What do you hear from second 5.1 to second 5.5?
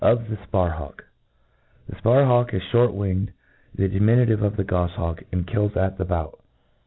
and